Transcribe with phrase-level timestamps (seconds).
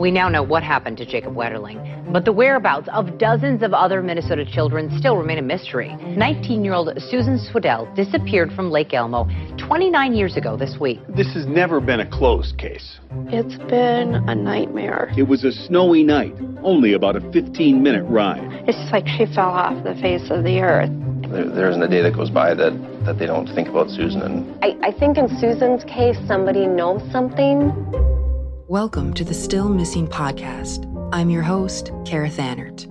[0.00, 4.02] We now know what happened to Jacob Wetterling, but the whereabouts of dozens of other
[4.02, 5.90] Minnesota children still remain a mystery.
[5.90, 9.28] 19-year-old Susan Swedell disappeared from Lake Elmo
[9.58, 11.00] 29 years ago this week.
[11.14, 12.98] This has never been a closed case.
[13.26, 15.12] It's been a nightmare.
[15.18, 18.64] It was a snowy night, only about a 15-minute ride.
[18.66, 20.88] It's just like she fell off the face of the earth.
[21.30, 22.72] There, there isn't a day that goes by that,
[23.04, 24.22] that they don't think about Susan.
[24.22, 27.76] And I, I think in Susan's case, somebody knows something.
[28.70, 30.86] Welcome to the Still Missing podcast.
[31.12, 32.86] I'm your host, Kara Thannert.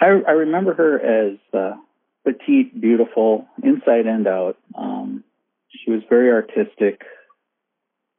[0.00, 1.72] I, I remember her as uh,
[2.24, 4.56] petite, beautiful, inside and out.
[4.74, 5.24] Um,
[5.68, 7.02] she was very artistic,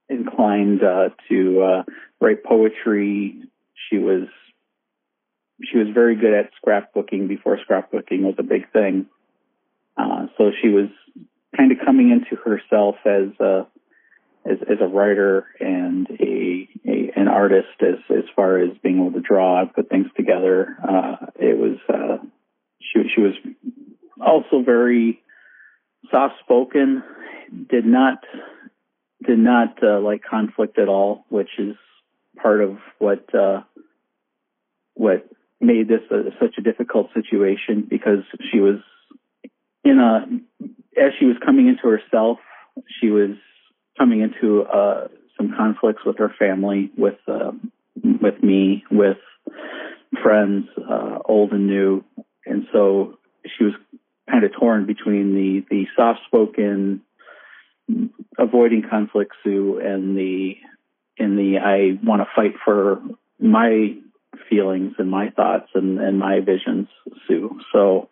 [0.08, 1.84] inclined uh, to uh,
[2.22, 3.42] write poetry.
[3.90, 4.28] She was
[5.64, 9.08] she was very good at scrapbooking before scrapbooking was a big thing.
[9.98, 10.90] Uh, so she was
[11.56, 13.68] kind of coming into herself as a
[14.46, 19.12] as, as a writer and a, a an artist as as far as being able
[19.12, 20.78] to draw and put things together.
[20.88, 22.18] Uh, it was uh,
[22.80, 23.34] she she was
[24.20, 25.22] also very
[26.12, 27.04] soft spoken.
[27.70, 28.20] Did not
[29.26, 31.76] did not uh, like conflict at all, which is
[32.42, 33.62] part of what uh,
[34.94, 35.28] what
[35.60, 38.80] made this a, such a difficult situation because she was
[39.84, 40.28] in a
[40.98, 42.40] as she was coming into herself,
[43.00, 43.32] she was
[43.98, 45.08] coming into uh,
[45.38, 47.52] some conflicts with her family, with uh,
[48.22, 49.18] with me, with
[50.22, 52.04] friends, uh, old and new,
[52.46, 53.18] and so
[53.58, 53.74] she was
[54.30, 57.02] kind of torn between the the soft spoken,
[58.38, 60.56] avoiding conflict Sue and the
[61.18, 63.02] in the I want to fight for
[63.40, 63.96] my
[64.50, 66.88] feelings and my thoughts and, and my visions
[67.28, 67.60] Sue.
[67.72, 68.10] So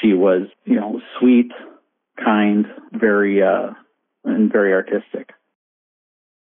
[0.00, 1.50] she was, you know, sweet,
[2.24, 3.70] kind, very, uh,
[4.24, 5.30] and very artistic.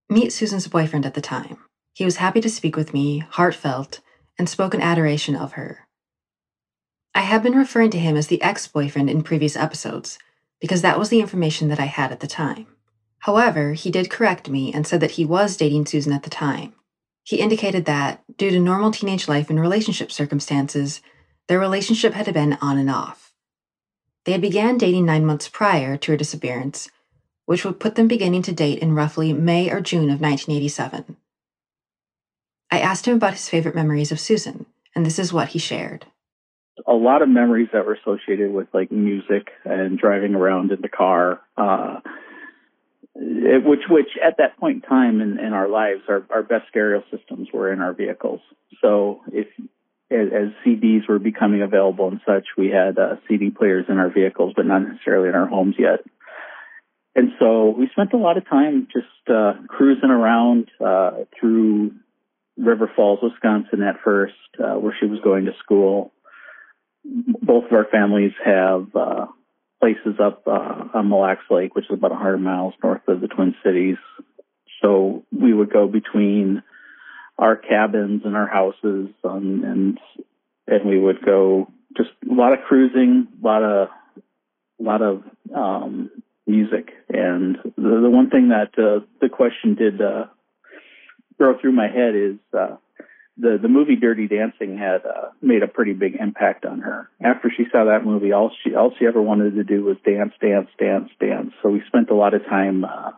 [0.08, 1.58] Meet Susan's boyfriend at the time.
[1.94, 4.00] He was happy to speak with me, heartfelt,
[4.38, 5.86] and spoke in adoration of her.
[7.14, 10.18] I have been referring to him as the ex boyfriend in previous episodes
[10.60, 12.66] because that was the information that I had at the time.
[13.20, 16.72] However, he did correct me and said that he was dating Susan at the time.
[17.22, 21.02] He indicated that, due to normal teenage life and relationship circumstances,
[21.48, 23.19] their relationship had been on and off.
[24.24, 26.90] They had began dating nine months prior to her disappearance,
[27.46, 31.16] which would put them beginning to date in roughly May or June of 1987.
[32.70, 36.06] I asked him about his favorite memories of Susan, and this is what he shared.
[36.86, 40.88] A lot of memories that were associated with like music and driving around in the
[40.88, 42.00] car, uh,
[43.14, 47.02] which which at that point in time in, in our lives, our, our best stereo
[47.10, 48.40] systems were in our vehicles.
[48.80, 49.48] So if
[50.10, 54.10] as, as CDs were becoming available and such, we had uh, CD players in our
[54.10, 56.00] vehicles, but not necessarily in our homes yet.
[57.14, 61.92] And so we spent a lot of time just uh, cruising around uh, through
[62.56, 66.12] River Falls, Wisconsin at first, uh, where she was going to school.
[67.04, 69.26] Both of our families have uh,
[69.80, 73.28] places up uh, on Mille Lacs Lake, which is about 100 miles north of the
[73.28, 73.96] Twin Cities.
[74.82, 76.62] So we would go between
[77.40, 79.98] our cabins and our houses, um, and
[80.66, 83.88] and we would go just a lot of cruising, a lot of
[84.78, 85.22] a lot of
[85.54, 86.10] um,
[86.46, 90.26] music, and the, the one thing that uh, the question did uh,
[91.38, 92.76] throw through my head is uh,
[93.38, 97.08] the the movie Dirty Dancing had uh, made a pretty big impact on her.
[97.24, 100.34] After she saw that movie, all she all she ever wanted to do was dance,
[100.42, 101.52] dance, dance, dance.
[101.62, 103.12] So we spent a lot of time uh,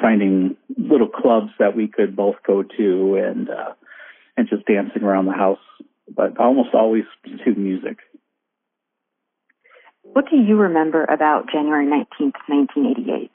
[0.00, 3.72] finding little clubs that we could both go to and uh,
[4.36, 5.58] and just dancing around the house,
[6.14, 7.04] but almost always
[7.44, 7.98] to music.
[10.02, 13.30] What do you remember about January 19th, 1988?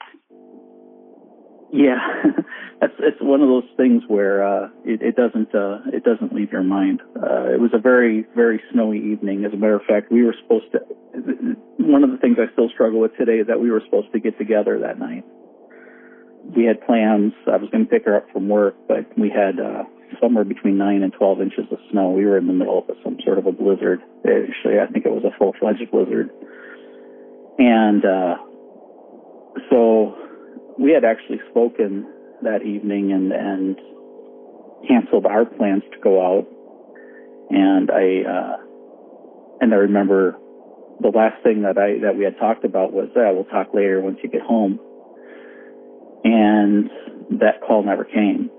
[1.72, 1.98] Yeah,
[2.80, 6.50] that's it's one of those things where uh, it, it doesn't uh, it doesn't leave
[6.50, 7.00] your mind.
[7.16, 9.44] Uh, it was a very very snowy evening.
[9.44, 10.80] As a matter of fact, we were supposed to.
[11.78, 14.20] One of the things I still struggle with today is that we were supposed to
[14.20, 15.24] get together that night
[16.44, 17.32] we had plans.
[17.46, 19.84] I was going to pick her up from work, but we had uh,
[20.20, 22.10] somewhere between nine and twelve inches of snow.
[22.10, 24.00] We were in the middle of some sort of a blizzard.
[24.20, 26.30] Actually, I think it was a full-fledged blizzard,
[27.58, 28.36] and uh,
[29.70, 30.16] so
[30.78, 32.06] we had actually spoken
[32.42, 33.78] that evening and and
[34.88, 36.46] canceled our plans to go out.
[37.50, 38.56] And I uh,
[39.60, 40.38] and I remember
[41.00, 44.00] the last thing that I that we had talked about was, "Yeah, we'll talk later
[44.00, 44.80] once you get home."
[46.24, 46.90] And
[47.40, 48.50] that call never came.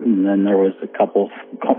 [0.00, 1.30] And then there was a couple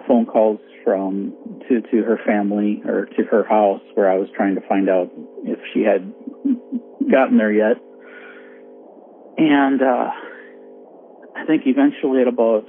[0.08, 1.34] phone calls from
[1.68, 5.12] to to her family or to her house where I was trying to find out
[5.44, 6.14] if she had
[7.12, 7.78] gotten there yet.
[9.38, 10.10] And uh,
[11.36, 12.66] I think eventually at about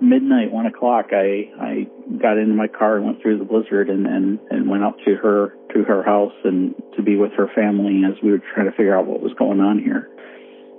[0.00, 1.86] midnight, one o'clock, I I
[2.20, 5.16] got into my car and went through the blizzard and and, and went up to
[5.16, 8.72] her to her house and to be with her family as we were trying to
[8.72, 10.08] figure out what was going on here,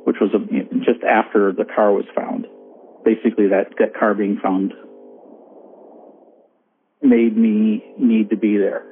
[0.04, 0.32] which was
[0.86, 2.48] just after the car was found.
[3.04, 4.74] Basically, that that car being found
[7.02, 8.84] made me need to be there,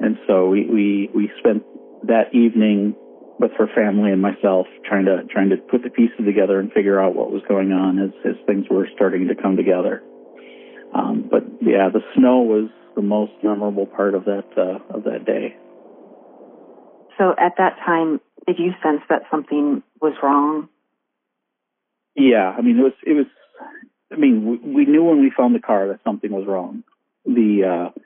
[0.00, 1.62] and so we we we spent
[2.06, 2.96] that evening
[3.38, 7.00] with her family and myself trying to trying to put the pieces together and figure
[7.00, 10.02] out what was going on as as things were starting to come together.
[10.94, 15.24] Um, but yeah, the snow was the most memorable part of that uh, of that
[15.24, 15.56] day.
[17.18, 20.68] So at that time, did you sense that something was wrong?
[22.14, 23.26] Yeah, I mean it was it was.
[24.12, 26.84] I mean we, we knew when we found the car that something was wrong.
[27.24, 28.00] The uh,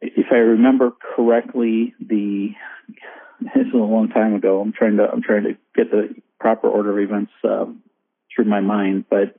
[0.00, 2.50] if I remember correctly, the
[3.40, 4.60] this was a long time ago.
[4.60, 7.66] I'm trying to I'm trying to get the proper order of events uh,
[8.34, 9.36] through my mind, but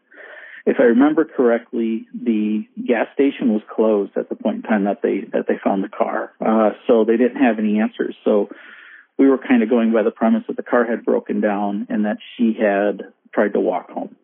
[0.66, 5.02] if I remember correctly, the gas station was closed at the point in time that
[5.04, 8.16] they that they found the car, uh, so they didn't have any answers.
[8.24, 8.50] So
[9.18, 12.06] we were kind of going by the premise that the car had broken down and
[12.06, 14.16] that she had tried to walk home,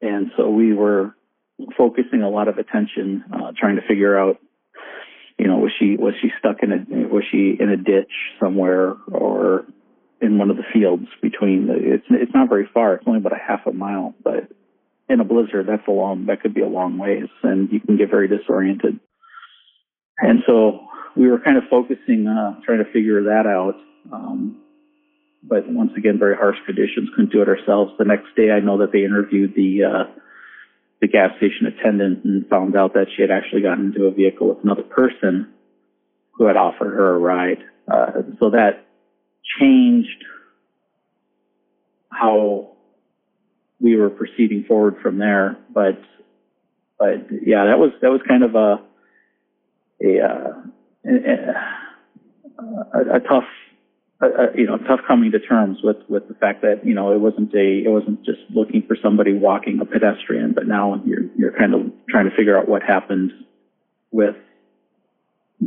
[0.00, 1.14] and so we were
[1.76, 4.38] focusing a lot of attention uh, trying to figure out
[5.40, 8.94] you know, was she was she stuck in a was she in a ditch somewhere
[9.10, 9.64] or
[10.20, 12.92] in one of the fields between the, it's it's not very far.
[12.94, 14.50] It's only about a half a mile, but
[15.08, 17.96] in a blizzard, that's a long that could be a long ways, and you can
[17.96, 19.00] get very disoriented.
[20.18, 20.80] And so
[21.16, 23.76] we were kind of focusing, uh, trying to figure that out.
[24.12, 24.62] Um,
[25.42, 27.08] but once again, very harsh conditions.
[27.14, 27.92] Couldn't do it ourselves.
[27.98, 30.20] The next day, I know that they interviewed the uh,
[31.00, 34.48] the gas station attendant and found out that she had actually gotten into a vehicle
[34.48, 35.48] with another person
[36.32, 37.64] who had offered her a ride.
[37.90, 38.86] Uh, so that
[39.58, 40.24] changed
[42.10, 42.72] how
[43.80, 45.56] we were proceeding forward from there.
[45.72, 46.00] But,
[46.98, 48.82] but yeah, that was, that was kind of a,
[50.02, 50.62] a, uh,
[51.04, 51.54] a,
[52.94, 53.44] a, a tough
[54.22, 57.18] uh, you know, tough coming to terms with with the fact that you know it
[57.18, 61.56] wasn't a it wasn't just looking for somebody walking a pedestrian, but now you're you're
[61.56, 63.32] kind of trying to figure out what happened
[64.10, 64.36] with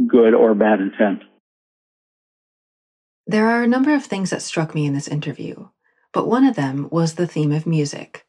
[0.07, 1.23] good or bad intent.
[3.25, 5.69] There are a number of things that struck me in this interview,
[6.11, 8.25] but one of them was the theme of music.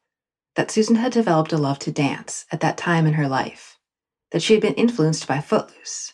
[0.55, 3.77] That Susan had developed a love to dance at that time in her life,
[4.31, 6.13] that she had been influenced by Footloose.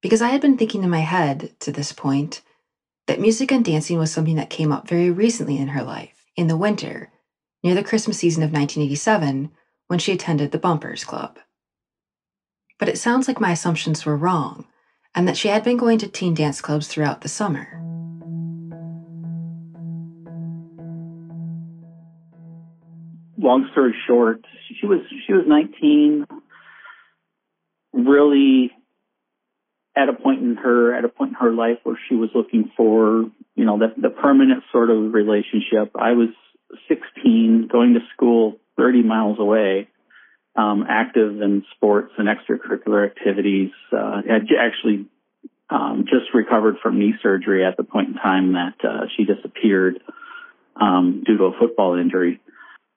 [0.00, 2.40] Because I had been thinking in my head to this point
[3.06, 6.46] that music and dancing was something that came up very recently in her life, in
[6.46, 7.10] the winter,
[7.62, 9.50] near the Christmas season of 1987,
[9.88, 11.38] when she attended the Bumpers Club.
[12.78, 14.66] But it sounds like my assumptions were wrong,
[15.14, 17.66] and that she had been going to teen dance clubs throughout the summer.
[23.36, 24.44] Long story short,
[24.80, 26.26] she was she was 19,
[27.92, 28.70] really
[30.00, 32.70] at a point in her at a point in her life where she was looking
[32.76, 33.24] for
[33.54, 35.92] you know the the permanent sort of relationship.
[35.94, 36.28] I was
[36.88, 39.88] 16, going to school 30 miles away,
[40.56, 43.70] um, active in sports and extracurricular activities.
[43.92, 45.06] Uh, had actually
[45.68, 50.00] um, just recovered from knee surgery at the point in time that uh, she disappeared
[50.80, 52.40] um, due to a football injury,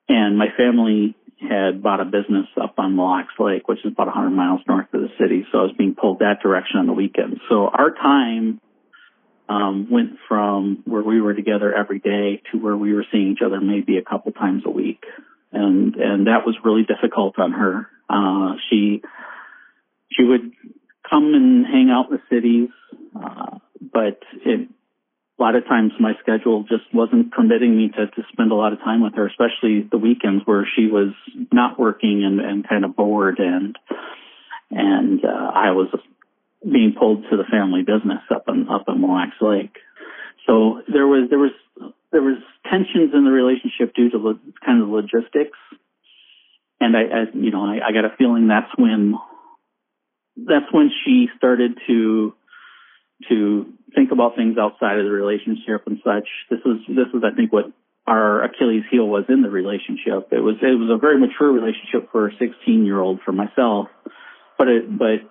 [0.08, 1.16] and my family
[1.48, 4.88] had bought a business up on Mille Lacs Lake, which is about 100 miles north
[4.94, 5.46] of the city.
[5.52, 7.40] So I was being pulled that direction on the weekends.
[7.50, 8.62] So our time
[9.50, 13.42] um, went from where we were together every day to where we were seeing each
[13.46, 15.04] other maybe a couple times a week,
[15.52, 17.88] and and that was really difficult on her.
[18.10, 19.02] Uh, she
[20.12, 20.52] she would
[21.10, 22.70] come and hang out in the cities,
[23.16, 24.70] uh, but it
[25.40, 28.72] a lot of times my schedule just wasn't permitting me to, to spend a lot
[28.72, 31.14] of time with her, especially the weekends where she was
[31.52, 33.76] not working and, and kind of bored and,
[34.70, 35.88] and, uh, I was
[36.64, 39.76] being pulled to the family business up in, up in Mille Lacs Lake.
[40.46, 41.52] So there was, there was,
[42.12, 42.38] there was
[42.70, 45.58] tensions in the relationship due to lo- kind of logistics.
[46.80, 49.16] And I, I you know, I, I got a feeling that's when,
[50.38, 52.34] that's when she started to,
[53.30, 56.28] to think about things outside of the relationship and such.
[56.50, 57.72] This was this was I think what
[58.06, 60.30] our Achilles heel was in the relationship.
[60.32, 63.88] It was it was a very mature relationship for a 16 year old for myself,
[64.58, 65.24] but it but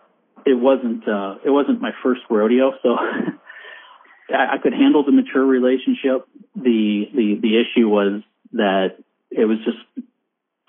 [0.47, 2.91] it wasn't uh, it wasn't my first rodeo, so
[4.31, 6.27] I, I could handle the mature relationship.
[6.57, 8.23] The the the issue was
[8.53, 8.97] that
[9.31, 10.09] it was just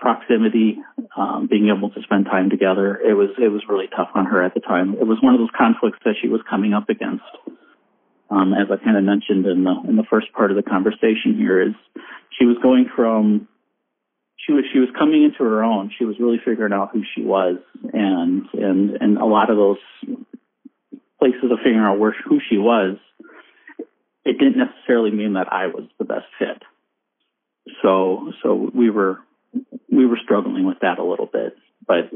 [0.03, 0.77] proximity,
[1.15, 2.99] um, being able to spend time together.
[2.99, 4.95] It was it was really tough on her at the time.
[4.99, 7.23] It was one of those conflicts that she was coming up against.
[8.29, 11.37] um, as I kind of mentioned in the in the first part of the conversation
[11.37, 11.73] here, is
[12.37, 13.47] she was going from
[14.45, 15.91] she was she was coming into her own.
[15.97, 17.57] She was really figuring out who she was,
[17.93, 19.77] and and and a lot of those
[21.19, 22.97] places of figuring out where who she was,
[24.25, 26.63] it didn't necessarily mean that I was the best fit.
[27.81, 29.19] So so we were
[29.91, 31.55] we were struggling with that a little bit,
[31.85, 32.11] but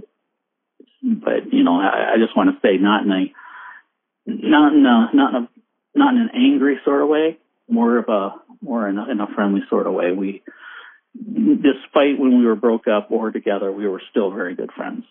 [1.01, 3.33] but you know I, I just want to say not in a
[4.25, 5.49] not in a not in a
[5.95, 7.37] not in an angry sort of way,
[7.69, 10.11] more of a more in a, in a friendly sort of way.
[10.11, 10.43] We
[11.15, 15.05] despite when we were broke up or together, we were still very good friends.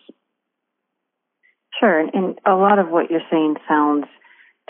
[1.79, 4.05] Sure, and a lot of what you're saying sounds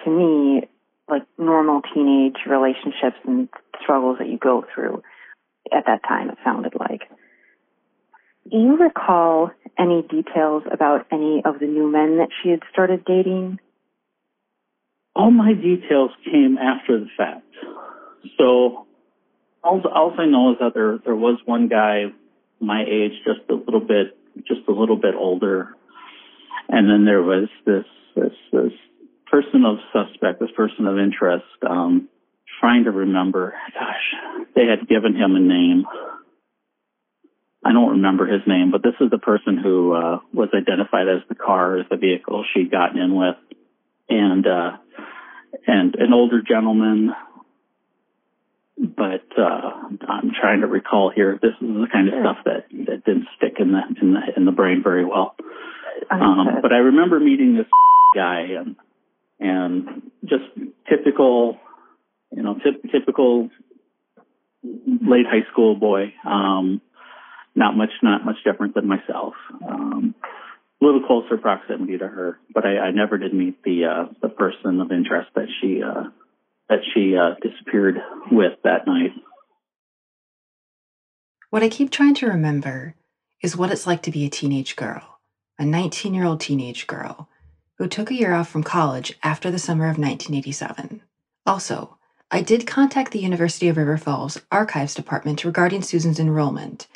[0.03, 0.67] to me
[1.09, 3.47] like normal teenage relationships and
[3.81, 5.01] struggles that you go through
[5.71, 7.01] at that time, it sounded like.
[8.49, 13.03] Do you recall any details about any of the new men that she had started
[13.03, 13.59] dating?
[15.15, 17.43] All my details came after the fact.
[18.37, 18.85] So
[19.63, 22.05] all, all I know is that there there was one guy
[22.59, 25.75] my age, just a little bit, just a little bit older,
[26.69, 27.85] and then there was this
[28.15, 28.73] this this
[29.29, 31.45] person of suspect, this person of interest.
[31.67, 32.07] Um,
[32.59, 33.53] trying to remember.
[33.73, 35.85] Gosh, they had given him a name.
[37.65, 41.27] I don't remember his name, but this is the person who uh, was identified as
[41.27, 43.35] the car, as the vehicle she'd gotten in with,
[44.09, 44.77] and uh,
[45.65, 47.13] and an older gentleman
[48.77, 49.71] but uh,
[50.07, 51.39] I'm trying to recall here.
[51.41, 54.45] This is the kind of stuff that that didn't stick in the in the in
[54.45, 55.35] the brain very well.
[56.11, 57.65] Um, but I remember meeting this
[58.15, 58.75] guy and
[59.39, 60.45] and just
[60.87, 61.57] typical,
[62.31, 63.49] you know, t- typical
[64.63, 66.13] late high school boy.
[66.23, 66.81] Um,
[67.57, 69.33] not much, not much different than myself.
[69.67, 70.15] Um,
[70.79, 74.29] a little closer proximity to her, but I, I never did meet the uh, the
[74.29, 76.03] person of interest that she uh,
[76.69, 77.95] that she uh, disappeared
[78.31, 79.11] with that night.
[81.49, 82.93] What I keep trying to remember
[83.41, 85.19] is what it's like to be a teenage girl,
[85.57, 87.27] a 19 year old teenage girl
[87.79, 91.01] who took a year off from college after the summer of 1987.
[91.45, 91.97] Also,
[92.29, 96.87] I did contact the University of River Falls Archives Department regarding Susan's enrollment,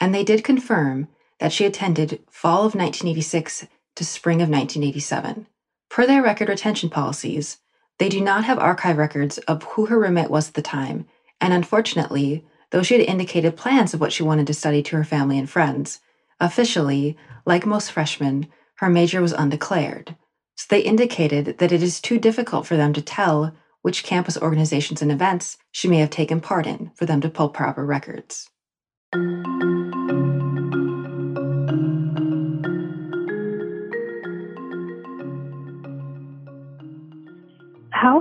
[0.00, 3.66] and they did confirm that she attended fall of 1986
[3.96, 5.46] to spring of 1987.
[5.88, 7.58] Per their record retention policies,
[7.98, 11.06] they do not have archive records of who her roommate was at the time,
[11.40, 15.04] and unfortunately, though she had indicated plans of what she wanted to study to her
[15.04, 16.00] family and friends,
[16.38, 20.16] officially, like most freshmen, her major was undeclared.
[20.56, 25.02] So they indicated that it is too difficult for them to tell which campus organizations
[25.02, 28.50] and events she may have taken part in for them to pull proper records.
[29.12, 29.18] How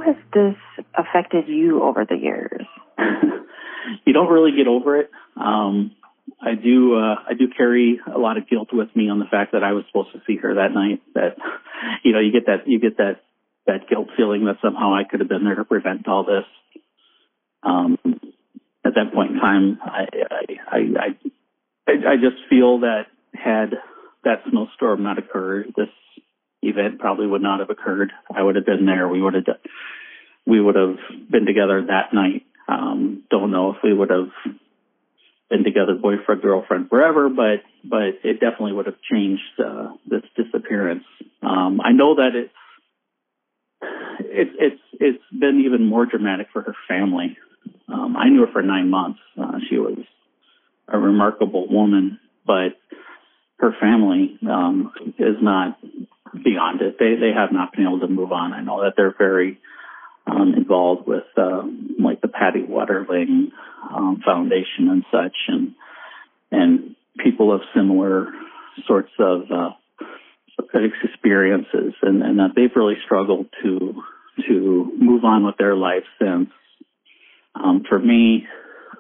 [0.04, 0.56] has this
[0.98, 2.66] affected you over the years?
[4.06, 5.12] you don't really get over it.
[5.36, 5.92] Um,
[6.42, 6.96] I do.
[6.96, 9.74] Uh, I do carry a lot of guilt with me on the fact that I
[9.74, 11.04] was supposed to see her that night.
[11.14, 11.38] That,
[12.04, 13.22] you know, you get that you get that
[13.68, 16.46] that guilt feeling that somehow I could have been there to prevent all this.
[17.62, 18.00] Um,
[18.90, 20.08] at that point in time, I
[20.72, 20.78] I,
[21.88, 23.78] I I just feel that had
[24.24, 25.90] that snowstorm not occurred, this
[26.62, 28.12] event probably would not have occurred.
[28.34, 29.08] I would have been there.
[29.08, 29.46] We would have
[30.46, 30.98] we would have
[31.30, 32.44] been together that night.
[32.68, 34.30] Um, don't know if we would have
[35.50, 41.06] been together, boyfriend, girlfriend, forever, but but it definitely would have changed uh, this disappearance.
[41.42, 42.54] Um, I know that it's
[44.20, 47.38] it's it's it's been even more dramatic for her family.
[47.88, 49.20] Um, I knew her for nine months.
[49.40, 49.98] Uh, she was
[50.88, 52.78] a remarkable woman, but
[53.58, 55.80] her family um, is not
[56.44, 56.98] beyond it.
[57.00, 58.54] They they have not been able to move on.
[58.54, 59.60] I know that they're very
[60.28, 63.52] um, involved with um, like the Patty Wetterling
[63.94, 65.76] um, Foundation and such, and
[66.52, 68.28] and people of similar
[68.88, 69.70] sorts of uh,
[71.04, 74.02] experiences, and, and that they've really struggled to
[74.48, 76.50] to move on with their life since.
[77.64, 78.48] Um, for me,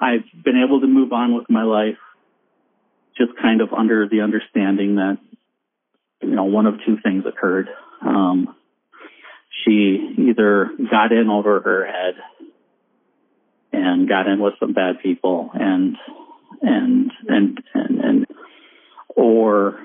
[0.02, 1.98] I've been able to move on with my life
[3.18, 5.18] just kind of under the understanding that
[6.22, 7.70] you know, one of two things occurred.
[8.02, 8.56] Um,
[9.64, 12.16] she either got in over her head
[13.72, 15.96] and got in with some bad people and
[16.62, 18.28] and and and, and
[19.16, 19.80] or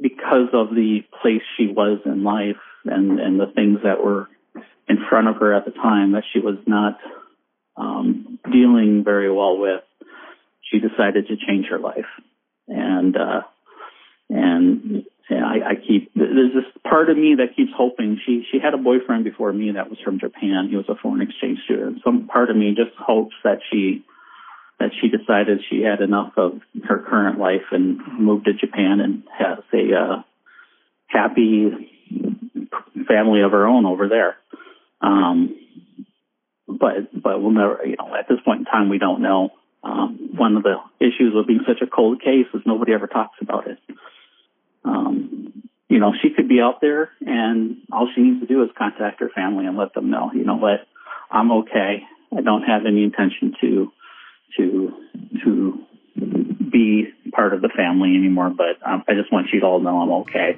[0.00, 4.28] because of the place she was in life and and the things that were
[4.88, 6.98] in front of her at the time that she was not
[7.78, 9.82] um, dealing very well with,
[10.70, 12.06] she decided to change her life
[12.68, 13.42] and uh,
[14.28, 18.58] and and I, I keep there's this part of me that keeps hoping she she
[18.58, 20.68] had a boyfriend before me that was from Japan.
[20.70, 22.02] He was a foreign exchange student.
[22.04, 24.04] Some part of me just hopes that she
[24.78, 29.24] that she decided she had enough of her current life and moved to Japan and
[29.36, 30.22] has a uh,
[31.06, 31.90] happy
[33.08, 34.36] family of her own over there.
[35.00, 35.56] Um,
[36.68, 39.50] but but we'll never you know at this point in time we don't know.
[39.82, 43.38] Um, one of the issues with being such a cold case is nobody ever talks
[43.40, 43.78] about it.
[44.84, 48.70] Um, you know, she could be out there and all she needs to do is
[48.76, 50.86] contact her family and let them know, you know what,
[51.30, 52.02] I'm okay.
[52.36, 53.92] I don't have any intention to,
[54.56, 54.92] to,
[55.44, 55.86] to
[56.70, 60.00] be part of the family anymore, but um, I just want you to all know
[60.00, 60.56] I'm okay.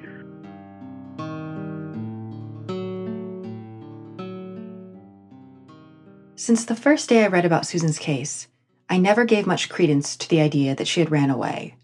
[6.41, 8.47] Since the first day I read about Susan's case,
[8.89, 11.75] I never gave much credence to the idea that she had ran away.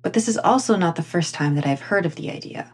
[0.00, 2.72] But this is also not the first time that I've heard of the idea.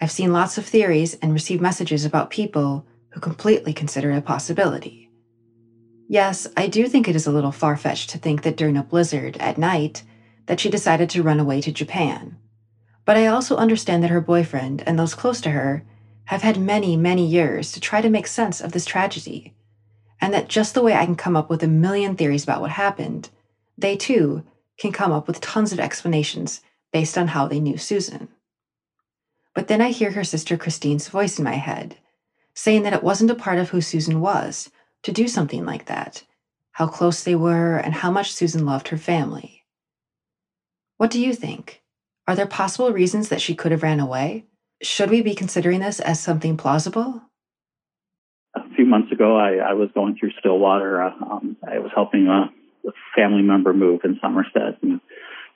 [0.00, 4.20] I've seen lots of theories and received messages about people who completely consider it a
[4.20, 5.12] possibility.
[6.08, 8.82] Yes, I do think it is a little far fetched to think that during a
[8.82, 10.02] blizzard at night
[10.46, 12.36] that she decided to run away to Japan.
[13.04, 15.84] But I also understand that her boyfriend and those close to her
[16.32, 19.54] have had many, many years to try to make sense of this tragedy,
[20.20, 22.70] and that just the way I can come up with a million theories about what
[22.70, 23.28] happened,
[23.76, 24.42] they too
[24.78, 26.62] can come up with tons of explanations
[26.92, 28.28] based on how they knew Susan.
[29.54, 31.96] But then I hear her sister Christine's voice in my head,
[32.54, 34.70] saying that it wasn't a part of who Susan was
[35.02, 36.22] to do something like that,
[36.72, 39.64] how close they were, and how much Susan loved her family.
[40.96, 41.82] What do you think?
[42.26, 44.46] Are there possible reasons that she could have ran away?
[44.82, 47.22] Should we be considering this as something plausible?
[48.56, 51.00] A few months ago, I, I was going through Stillwater.
[51.00, 52.50] Uh, um, I was helping a,
[52.88, 55.00] a, family member move in Somerset and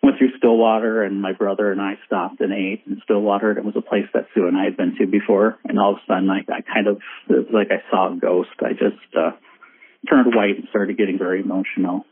[0.01, 1.03] went through Stillwater.
[1.03, 3.51] And my brother and I stopped and ate in Stillwater.
[3.51, 5.59] It was a place that Sue and I had been to before.
[5.65, 8.17] And all of a sudden, I, I kind of it was like I saw a
[8.17, 8.51] ghost.
[8.61, 9.33] I just uh,
[10.09, 12.07] turned white and started getting very emotional.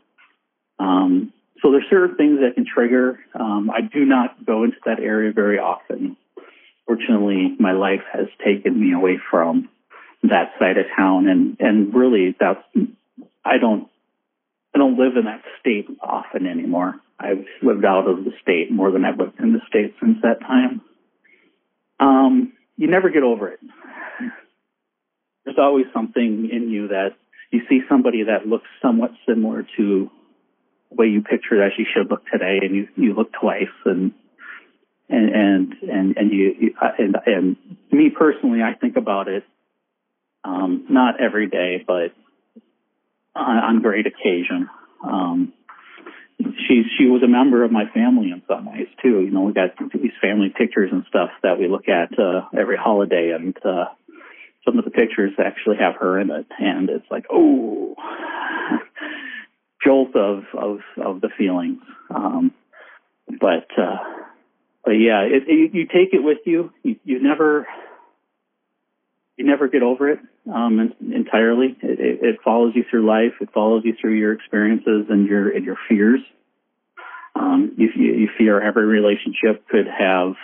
[0.79, 3.19] Um, so there's certain things that can trigger.
[3.33, 6.17] Um, I do not go into that area very often
[6.85, 9.69] fortunately, my life has taken me away from
[10.23, 12.63] that side of town, and and really, that's
[13.43, 13.87] I don't
[14.73, 16.95] I don't live in that state often anymore.
[17.19, 20.41] I've lived out of the state more than I've lived in the state since that
[20.41, 20.81] time.
[21.99, 23.59] Um, you never get over it.
[25.45, 27.11] There's always something in you that
[27.51, 30.09] you see somebody that looks somewhat similar to
[30.89, 34.11] the way you picture that she should look today, and you you look twice and
[35.09, 37.57] and and and and you and and
[37.91, 39.43] me personally, I think about it
[40.45, 42.13] um, not every day, but
[43.35, 44.69] on, on great occasion.
[45.03, 45.53] Um,
[46.39, 49.21] she she was a member of my family in some ways too.
[49.21, 52.77] You know, we got these family pictures and stuff that we look at uh, every
[52.77, 53.85] holiday, and uh,
[54.65, 57.95] some of the pictures actually have her in it, and it's like, oh,
[59.83, 61.81] jolt of of of the feelings.
[62.13, 62.51] Um,
[63.27, 63.97] but uh,
[64.85, 66.71] but yeah, it, it, you take it with you.
[66.83, 67.67] You, you never,
[69.35, 70.19] you never get over it
[70.53, 71.75] um, entirely.
[71.81, 73.33] It, it, it, follows you through life.
[73.41, 76.21] It follows you through your experiences and your and your fears.
[77.35, 80.35] Um, you, you fear every relationship could have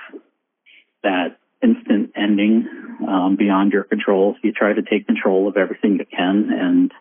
[1.04, 2.68] that instant ending
[3.08, 4.36] um, beyond your control.
[4.44, 6.92] You try to take control of everything you can and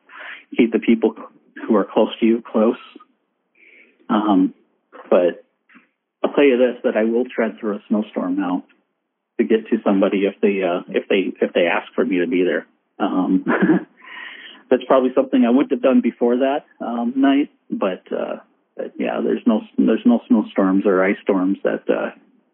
[0.57, 1.15] keep the people
[1.67, 2.77] who are close to you close.
[4.09, 4.55] Um,
[5.09, 5.45] but
[6.31, 8.65] I'll tell you this: that I will tread through a snowstorm now
[9.39, 12.27] to get to somebody if they uh, if they if they ask for me to
[12.27, 12.67] be there.
[13.01, 13.45] Um,
[14.71, 18.37] that's probably something I wouldn't have done before that um, night, but, uh,
[18.77, 22.11] but yeah, there's no there's no snowstorms or ice storms that uh,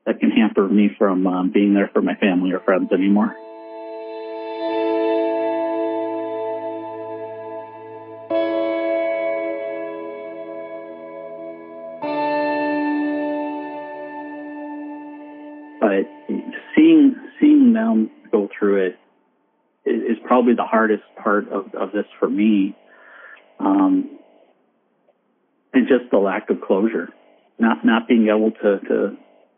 [0.06, 3.36] that can hamper me from um, being there for my family or friends anymore.
[18.58, 18.98] Through it
[19.84, 22.76] is, probably the hardest part of, of this for me.
[23.60, 24.18] Um,
[25.72, 27.08] and just the lack of closure,
[27.58, 29.16] not not being able to, to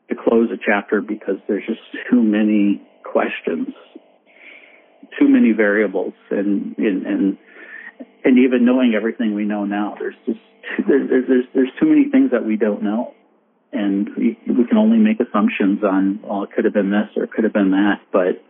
[0.08, 1.80] to close a chapter because there's just
[2.10, 3.68] too many questions,
[5.18, 7.38] too many variables, and and and,
[8.24, 10.40] and even knowing everything we know now, there's just
[10.88, 13.14] there's there's there's too many things that we don't know
[13.72, 17.24] and we, we can only make assumptions on, well, it could have been this or
[17.24, 18.42] it could have been that, but,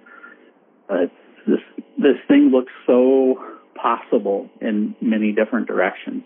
[0.89, 1.13] but
[1.47, 1.61] this,
[1.99, 3.37] this thing looks so
[3.81, 6.25] possible in many different directions.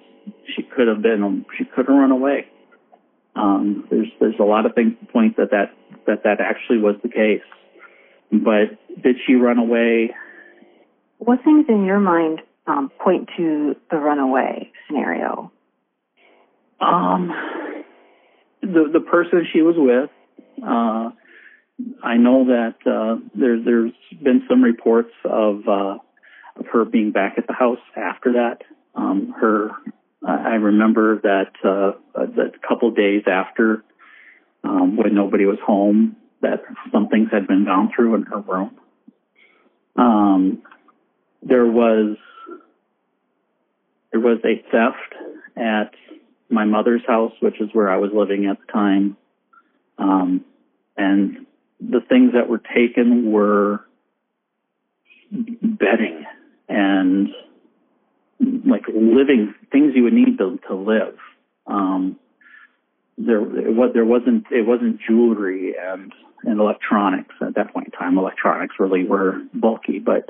[0.56, 2.46] She could have been, she could have run away.
[3.34, 5.72] Um, there's, there's a lot of things to point that that
[6.06, 7.42] that that actually was the case.
[8.30, 10.14] But did she run away?
[11.18, 15.50] What things in your mind um, point to the runaway scenario?
[16.80, 17.30] Um,
[18.60, 20.10] the the person she was with.
[20.62, 21.10] Uh,
[22.02, 23.92] I know that uh, there, there's
[24.22, 25.98] been some reports of uh,
[26.56, 28.62] of her being back at the house after that.
[28.94, 29.70] Um, her,
[30.26, 33.84] I remember that uh, that couple days after,
[34.64, 38.78] um, when nobody was home, that some things had been gone through in her room.
[39.96, 40.62] Um,
[41.42, 42.16] there was
[44.10, 45.14] there was a theft
[45.56, 45.92] at
[46.50, 49.16] my mother's house, which is where I was living at the time.
[49.98, 50.44] Um,
[50.96, 51.46] and
[51.90, 53.80] the things that were taken were
[55.30, 56.24] bedding
[56.68, 57.28] and
[58.66, 61.16] like living things you would need to, to live.
[61.66, 62.16] Um,
[63.18, 66.12] there, there wasn't, it wasn't jewelry and,
[66.44, 68.18] and electronics at that point in time.
[68.18, 70.28] Electronics really were bulky, but,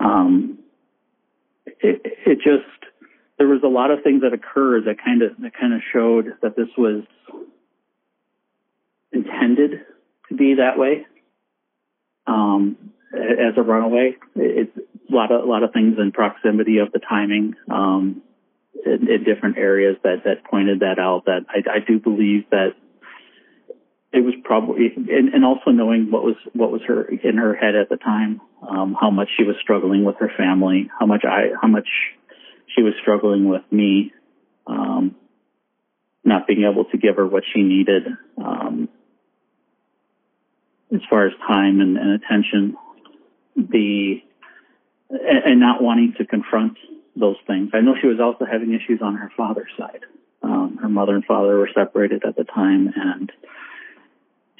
[0.00, 0.58] um,
[1.66, 2.92] it, it just,
[3.38, 6.34] there was a lot of things that occurred that kind of that kind of showed
[6.42, 7.04] that this was
[9.12, 9.84] intended
[10.28, 11.06] to be that way.
[12.26, 12.76] Um,
[13.12, 16.98] as a runaway, it's a lot of a lot of things in proximity of the
[16.98, 18.22] timing um,
[18.84, 21.24] in, in, different areas that that pointed that out.
[21.26, 22.70] That I, I do believe that
[24.12, 27.74] it was probably and, and, also knowing what was what was her in her head
[27.74, 31.50] at the time, um, how much she was struggling with her family, how much I
[31.60, 31.88] how much
[32.74, 34.12] she was struggling with me,
[34.66, 35.14] um,
[36.24, 38.04] not being able to give her what she needed,
[38.36, 38.88] um,
[40.94, 42.76] as far as time and, and attention,
[43.56, 44.22] the,
[45.10, 46.78] and, not wanting to confront
[47.16, 47.70] those things.
[47.74, 50.00] I know she was also having issues on her father's side.
[50.42, 53.32] Um, her mother and father were separated at the time and,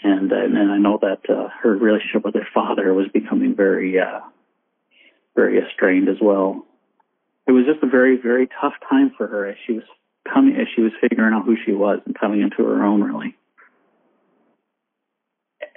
[0.02, 4.20] and, and I know that, uh, her relationship with her father was becoming very, uh,
[5.34, 6.66] very strained as well
[7.46, 9.84] it was just a very, very tough time for her as she was
[10.32, 13.36] coming, as she was figuring out who she was and coming into her own, really.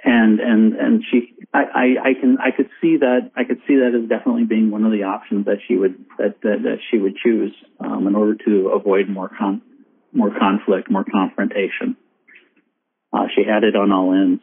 [0.02, 3.76] And and and she, I, I, I can, I could see that, I could see
[3.76, 6.98] that as definitely being one of the options that she would that that, that she
[6.98, 9.60] would choose um, in order to avoid more con,
[10.12, 11.96] more conflict, more confrontation.
[13.12, 14.42] Uh, she had it on all ends.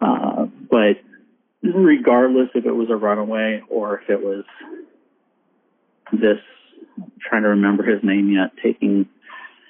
[0.00, 1.00] Uh, but
[1.62, 4.44] regardless if it was a runaway or if it was
[6.12, 6.38] this,
[6.98, 9.08] I'm trying to remember his name yet, taking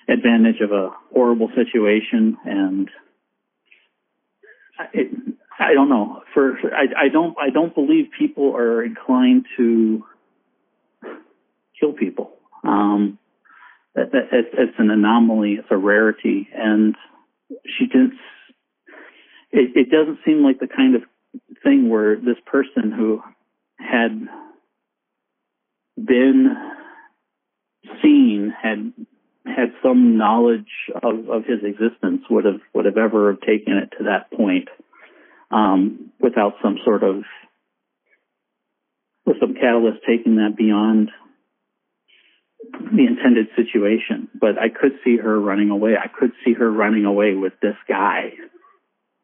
[0.08, 2.90] advantage of a horrible situation and
[4.92, 5.10] it,
[5.58, 6.22] I don't know.
[6.32, 10.04] For, I, I don't I don't believe people are inclined to
[11.78, 12.32] kill people.
[12.64, 13.18] Um,
[13.94, 15.54] it, it's an anomaly.
[15.54, 16.96] It's a rarity, and
[17.66, 18.14] she didn't.
[19.52, 21.02] It, it doesn't seem like the kind of
[21.62, 23.22] thing where this person who
[23.78, 24.26] had
[25.96, 26.56] been
[28.02, 28.92] seen had
[29.46, 33.92] had some knowledge of, of his existence would have would have ever have taken it
[33.98, 34.68] to that point
[35.50, 37.22] um, without some sort of
[39.26, 41.10] with some catalyst taking that beyond
[42.72, 44.28] the intended situation.
[44.38, 45.92] But I could see her running away.
[45.96, 48.32] I could see her running away with this guy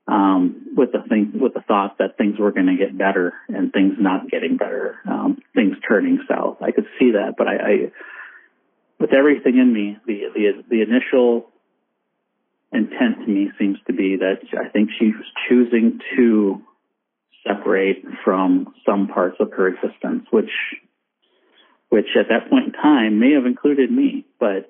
[0.06, 3.72] um, with the thing, with the thought that things were going to get better and
[3.72, 6.58] things not getting better, um, things turning south.
[6.60, 7.92] I could see that, but I, I,
[9.00, 11.48] with everything in me, the, the, the initial
[12.72, 16.62] intent to me seems to be that I think she was choosing to
[17.44, 20.50] separate from some parts of her existence, which,
[21.88, 24.68] which at that point in time may have included me, but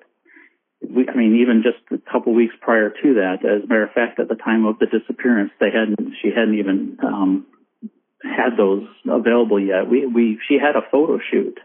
[0.81, 3.91] we, I mean, even just a couple weeks prior to that, as a matter of
[3.91, 7.45] fact, at the time of the disappearance, they hadn't, she hadn't even, um,
[8.23, 9.89] had those available yet.
[9.89, 11.59] We, we, she had a photo shoot.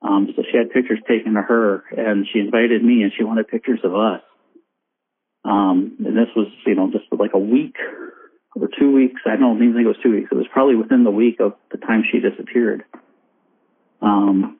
[0.00, 3.48] Um, so she had pictures taken of her and she invited me and she wanted
[3.48, 4.22] pictures of us.
[5.44, 7.76] Um, and this was, you know, just like a week
[8.54, 9.22] or two weeks.
[9.26, 10.28] I don't even think it was two weeks.
[10.30, 12.84] It was probably within the week of the time she disappeared.
[14.00, 14.58] Um,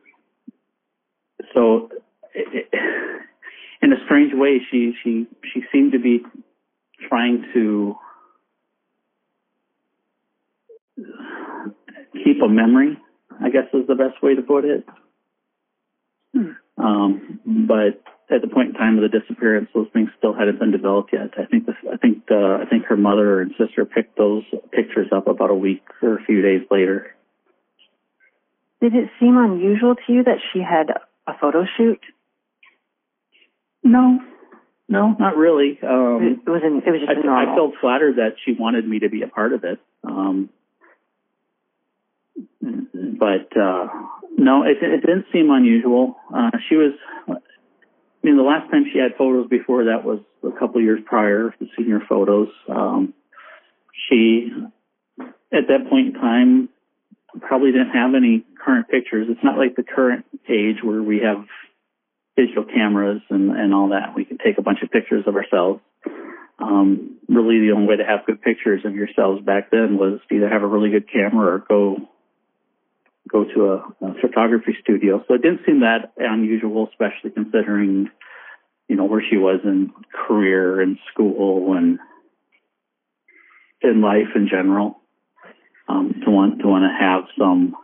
[1.54, 1.90] so
[2.34, 2.78] it, it,
[3.82, 6.20] in a strange way, she she she seemed to be
[7.08, 7.96] trying to
[12.12, 12.98] keep a memory.
[13.40, 14.84] I guess is the best way to put it.
[16.34, 16.50] Hmm.
[16.76, 20.70] Um, but at the point in time of the disappearance, those things still hadn't been
[20.70, 21.30] developed yet.
[21.38, 25.26] I think I think uh, I think her mother and sister picked those pictures up
[25.26, 27.14] about a week or a few days later.
[28.80, 30.90] Did it seem unusual to you that she had
[31.26, 32.00] a photo shoot?
[33.82, 34.20] No,
[34.88, 35.78] No, not really.
[35.82, 37.52] Um, it was an, it was just I, normal.
[37.52, 39.78] I felt flattered that she wanted me to be a part of it.
[40.02, 40.48] Um,
[42.60, 43.88] but uh,
[44.38, 46.16] no, it, it didn't seem unusual.
[46.34, 46.92] Uh, she was.
[47.28, 47.34] I
[48.22, 51.66] mean, the last time she had photos before that was a couple years prior, the
[51.76, 52.48] senior photos.
[52.68, 53.14] Um,
[54.08, 54.50] she,
[55.52, 56.68] at that point in time,
[57.40, 59.26] probably didn't have any current pictures.
[59.28, 61.44] It's not like the current age where we have
[62.36, 64.14] digital cameras and, and all that.
[64.14, 65.80] We can take a bunch of pictures of ourselves.
[66.60, 70.48] Um, really, the only way to have good pictures of yourselves back then was either
[70.48, 71.96] have a really good camera or go
[73.30, 75.22] go to a, a photography studio.
[75.28, 78.08] So it didn't seem that unusual, especially considering,
[78.88, 79.90] you know, where she was in
[80.26, 81.98] career and school and
[83.82, 85.00] in life in general.
[85.88, 87.74] Um, to want to want to have some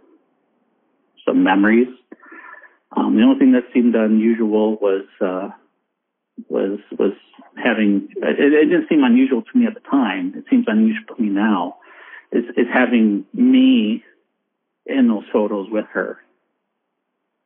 [1.27, 1.89] some memories.
[2.95, 5.49] Um, the only thing that seemed unusual was uh,
[6.49, 7.13] was was
[7.57, 10.35] having it, it didn't seem unusual to me at the time.
[10.37, 11.77] It seems unusual to me now.
[12.31, 14.05] Is is having me
[14.87, 16.19] in those photos with her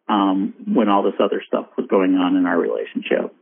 [0.08, 3.34] um, when all this other stuff was going on in our relationship.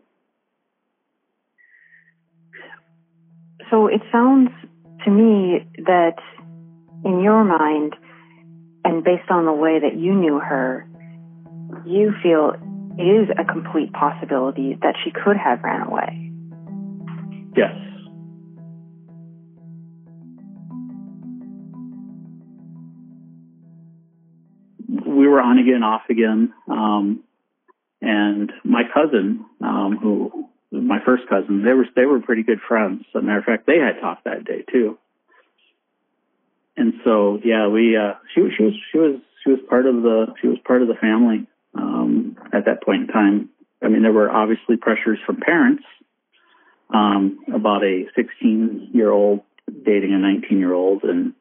[3.71, 4.51] So it sounds
[5.05, 6.17] to me that
[7.05, 7.95] in your mind,
[8.85, 10.87] and based on the way that you knew her,
[11.85, 12.55] you feel
[12.99, 16.33] it is a complete possibility that she could have ran away.
[17.57, 17.75] Yes.
[25.27, 26.53] We were on again, off again.
[26.69, 27.25] Um,
[28.01, 33.05] and my cousin, um, who my first cousin, they were they were pretty good friends.
[33.13, 34.97] As a matter of fact, they had talked that day too.
[36.77, 40.27] And so, yeah, we uh, she she was she was she was part of the
[40.41, 43.49] she was part of the family um, at that point in time.
[43.83, 45.83] I mean, there were obviously pressures from parents
[46.95, 49.41] um, about a 16 year old
[49.85, 51.33] dating a 19 year old, and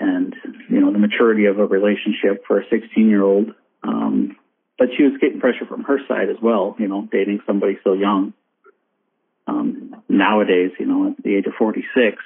[0.00, 0.34] and
[0.70, 3.54] you know the maturity of a relationship for a 16 year old.
[3.82, 4.36] Um,
[4.78, 6.76] but she was getting pressure from her side as well.
[6.78, 8.32] You know, dating somebody so young.
[9.46, 12.16] Um, nowadays, you know, at the age of 46,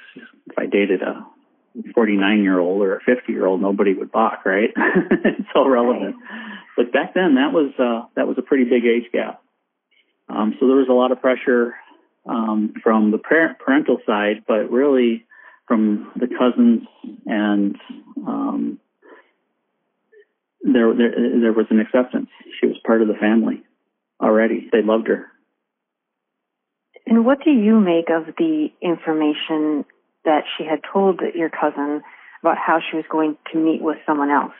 [0.47, 1.25] if I dated a
[1.95, 4.69] 49 year old or a 50 year old, nobody would balk, right?
[4.75, 6.15] it's all relevant.
[6.75, 9.41] But back then, that was uh, that was a pretty big age gap.
[10.29, 11.75] Um, so there was a lot of pressure
[12.25, 15.25] um, from the parent, parental side, but really
[15.73, 16.83] from the cousins
[17.25, 17.75] and
[18.27, 18.79] um,
[20.61, 22.29] there, there there was an acceptance.
[22.59, 23.63] She was part of the family
[24.21, 24.69] already.
[24.71, 25.25] They loved her.
[27.07, 29.83] And what do you make of the information
[30.25, 32.03] that she had told your cousin
[32.41, 34.53] about how she was going to meet with someone else?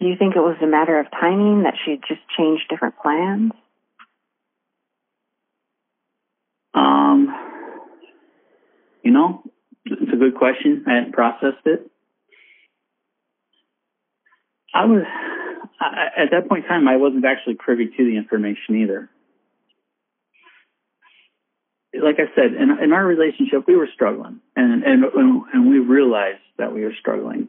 [0.00, 2.96] Do you think it was a matter of timing that she had just changed different
[3.00, 3.52] plans?
[6.74, 7.28] Um,
[9.04, 9.44] you know,
[9.84, 10.84] it's a good question.
[10.86, 11.90] I hadn't processed it.
[14.74, 15.02] I was
[15.80, 16.88] I, at that point in time.
[16.88, 19.10] I wasn't actually privy to the information either.
[21.94, 25.04] Like I said, in, in our relationship, we were struggling, and and
[25.52, 27.48] and we realized that we were struggling.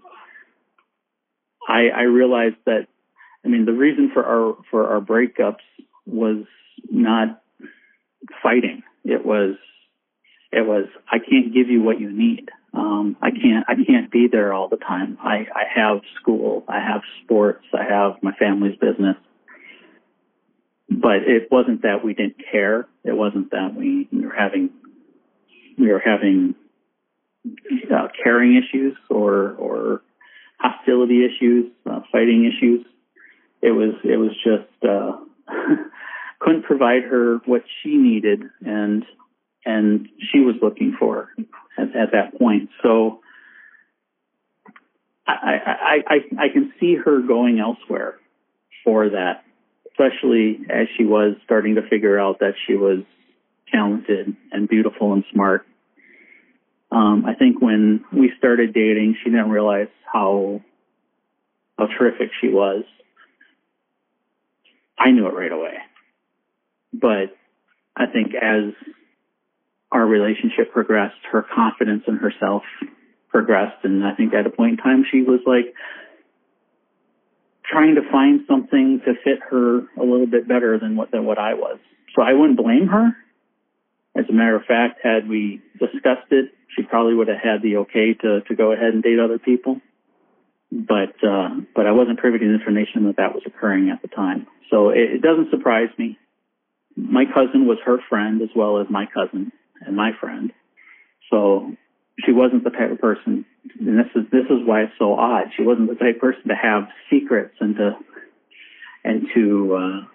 [1.67, 2.87] I I realized that.
[3.45, 5.63] I mean, the reason for our for our breakups
[6.05, 6.45] was
[6.89, 7.41] not
[8.41, 8.83] fighting.
[9.05, 9.55] It was
[10.53, 12.49] it was I can't give you what you need.
[12.73, 15.17] Um, I can't I can't be there all the time.
[15.21, 19.15] I, I have school, I have sports, I have my family's business.
[20.89, 22.87] But it wasn't that we didn't care.
[23.03, 24.69] It wasn't that we, we were having
[25.77, 26.55] we were having
[27.91, 30.01] uh, caring issues or or
[30.59, 32.85] hostility issues, uh, fighting issues.
[33.61, 35.17] It was it was just uh,
[36.39, 39.03] couldn't provide her what she needed and
[39.65, 41.29] and she was looking for
[41.77, 42.69] at, at that point.
[42.81, 43.21] So
[45.25, 45.33] I,
[45.65, 48.15] I, I, I can see her going elsewhere
[48.83, 49.43] for that,
[49.91, 52.99] especially as she was starting to figure out that she was
[53.71, 55.65] talented and beautiful and smart.
[56.91, 60.61] Um, I think when we started dating, she didn't realize how
[61.77, 62.83] how terrific she was.
[64.99, 65.77] I knew it right away,
[66.93, 67.35] but
[67.95, 68.73] I think as
[69.93, 72.63] our relationship progressed, her confidence in herself
[73.29, 75.73] progressed, and I think at a point in time she was like
[77.63, 81.37] trying to find something to fit her a little bit better than what than what
[81.37, 81.77] I was.
[82.15, 83.15] So I wouldn't blame her.
[84.15, 87.77] As a matter of fact, had we discussed it, she probably would have had the
[87.77, 89.79] okay to to go ahead and date other people.
[90.71, 94.07] But uh, but I wasn't privy to the information that that was occurring at the
[94.07, 94.47] time.
[94.71, 96.17] So it, it doesn't surprise me.
[96.95, 99.51] my cousin was her friend as well as my cousin
[99.85, 100.51] and my friend.
[101.31, 101.75] So
[102.25, 103.45] she wasn't the type of person,
[103.79, 105.45] and this is this is why it's so odd.
[105.55, 107.91] She wasn't the type of person to have secrets and to
[109.03, 110.07] and to uh,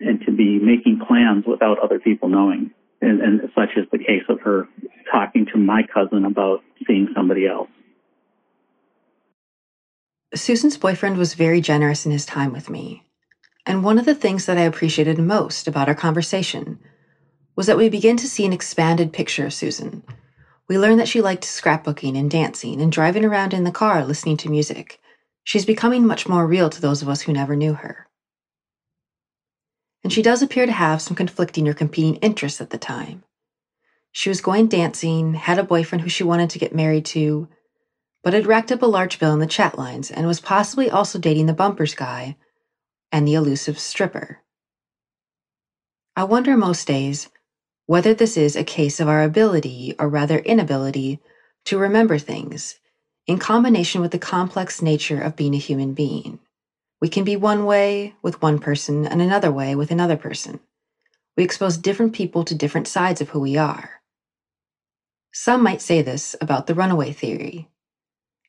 [0.00, 2.70] and to be making plans without other people knowing.
[3.00, 4.68] And, and such is the case of her
[5.10, 7.68] talking to my cousin about seeing somebody else.
[10.34, 13.04] Susan's boyfriend was very generous in his time with me.
[13.66, 16.78] And one of the things that I appreciated most about our conversation
[17.54, 20.02] was that we begin to see an expanded picture of Susan.
[20.68, 24.36] We learn that she liked scrapbooking and dancing and driving around in the car listening
[24.38, 25.00] to music.
[25.44, 28.08] She's becoming much more real to those of us who never knew her.
[30.02, 33.22] And she does appear to have some conflicting or competing interests at the time.
[34.12, 37.48] She was going dancing, had a boyfriend who she wanted to get married to,
[38.22, 41.18] but had racked up a large bill in the chat lines and was possibly also
[41.18, 42.36] dating the bumpers guy
[43.10, 44.40] and the elusive stripper.
[46.14, 47.30] I wonder most days
[47.86, 51.18] whether this is a case of our ability, or rather inability,
[51.64, 52.78] to remember things,
[53.26, 56.38] in combination with the complex nature of being a human being.
[57.00, 60.60] We can be one way with one person and another way with another person.
[61.36, 64.02] We expose different people to different sides of who we are.
[65.32, 67.68] Some might say this about the runaway theory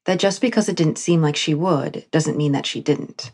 [0.06, 3.32] that just because it didn't seem like she would doesn't mean that she didn't.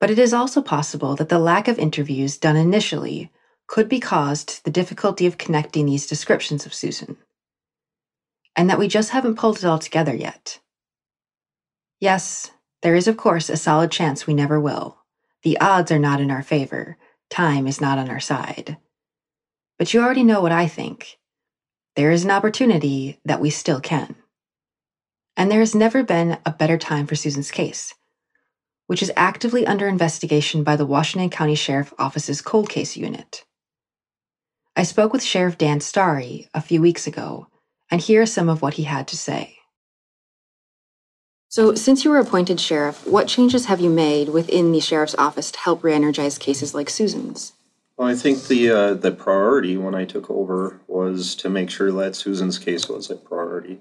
[0.00, 3.32] But it is also possible that the lack of interviews done initially
[3.66, 7.16] could be caused the difficulty of connecting these descriptions of Susan,
[8.56, 10.60] and that we just haven't pulled it all together yet.
[12.00, 12.50] Yes,
[12.82, 14.98] there is, of course, a solid chance we never will.
[15.42, 16.96] The odds are not in our favor,
[17.30, 18.76] time is not on our side.
[19.78, 21.18] But you already know what I think.
[21.96, 24.16] There is an opportunity that we still can.
[25.36, 27.94] And there has never been a better time for Susan's case,
[28.86, 33.44] which is actively under investigation by the Washington County Sheriff Office's Cold Case Unit.
[34.76, 37.46] I spoke with Sheriff Dan Starry a few weeks ago,
[37.90, 39.58] and here are some of what he had to say.
[41.48, 45.52] So, since you were appointed sheriff, what changes have you made within the sheriff's office
[45.52, 47.52] to help re-energize cases like Susan's?
[47.96, 51.92] Well, I think the uh, the priority when I took over was to make sure
[51.92, 53.80] that Susan's case was a priority.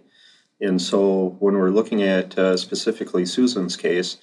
[0.62, 4.18] And so when we're looking at uh, specifically Susan's case,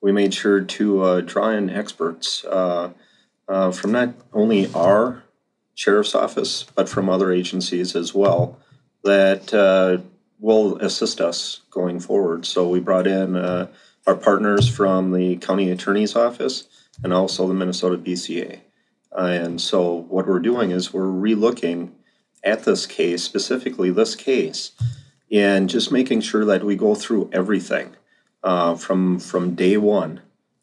[0.00, 2.90] we made sure to uh, draw in experts uh,
[3.46, 5.22] uh, from not only our
[5.76, 8.58] sheriff's office, but from other agencies as well
[9.04, 9.98] that uh,
[10.40, 12.44] will assist us going forward.
[12.44, 13.68] So we brought in uh,
[14.06, 16.64] our partners from the county attorney's office
[17.04, 18.60] and also the Minnesota BCA.
[19.12, 21.90] and so what we're doing is we're relooking
[22.42, 24.72] at this case, specifically this case,
[25.30, 27.94] and just making sure that we go through everything
[28.42, 30.20] uh, from from day one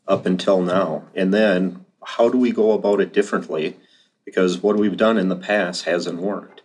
[0.08, 3.78] up until now, and then how do we go about it differently?
[4.26, 6.62] Because what we've done in the past hasn't worked,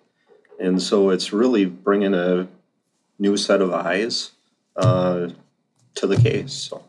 [0.58, 2.48] and so it's really bringing a
[3.18, 4.32] new set of eyes
[4.76, 5.28] uh,
[5.96, 6.52] to the case.
[6.52, 6.84] So.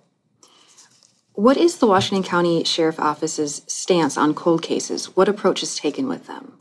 [1.34, 5.16] What is the Washington County Sheriff Office's stance on cold cases?
[5.16, 6.60] What approach is taken with them?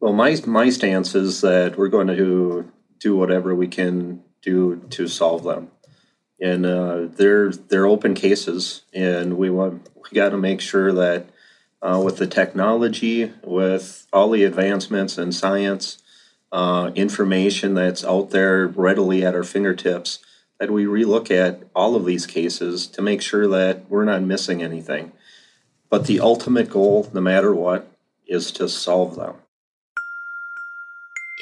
[0.00, 5.08] Well, my my stance is that we're going to do whatever we can do to
[5.08, 5.70] solve them.
[6.40, 11.30] And uh, they're they're open cases, and we want we got to make sure that
[11.82, 16.02] uh, with the technology, with all the advancements in science,
[16.52, 20.20] uh, information that's out there readily at our fingertips,
[20.58, 24.62] that we relook at all of these cases to make sure that we're not missing
[24.62, 25.12] anything.
[25.90, 27.88] But the ultimate goal, no matter what,
[28.26, 29.34] is to solve them.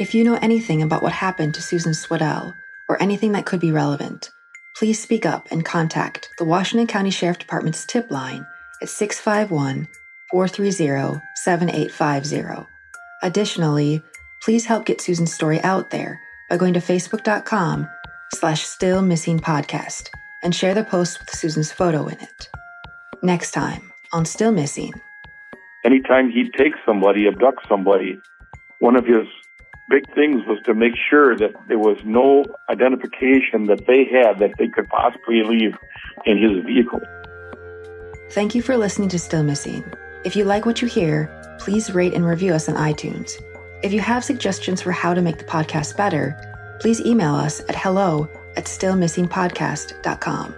[0.01, 2.53] If you know anything about what happened to Susan Swedell
[2.89, 4.31] or anything that could be relevant,
[4.77, 8.45] please speak up and contact the Washington County Sheriff Department's tip line
[8.83, 9.87] at 651
[10.35, 12.67] 430 7850.
[13.23, 14.03] Additionally,
[14.43, 17.89] please help get Susan's story out there by going to facebook.com
[18.35, 20.09] slash still missing podcast
[20.43, 22.49] and share the post with Susan's photo in it.
[23.23, 24.95] Next time on Still Missing.
[25.85, 28.19] Anytime he'd take somebody, abduct somebody,
[28.81, 29.29] one of his
[29.89, 34.59] big things was to make sure that there was no identification that they had that
[34.59, 35.79] they could possibly leave
[36.27, 37.01] in his vehicle.
[38.33, 39.85] Thank you for listening to Still Missing.
[40.25, 43.43] If you like what you hear, please rate and review us on iTunes.
[43.83, 46.35] If you have suggestions for how to make the podcast better,
[46.81, 50.55] please email us at hello at stillmissingpodcast.com.